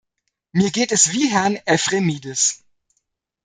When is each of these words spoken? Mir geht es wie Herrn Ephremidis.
Mir 0.51 0.71
geht 0.71 0.91
es 0.91 1.11
wie 1.13 1.27
Herrn 1.29 1.57
Ephremidis. 1.67 2.63